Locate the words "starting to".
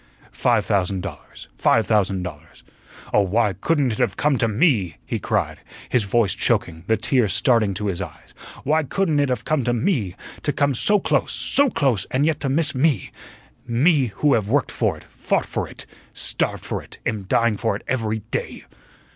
7.35-7.85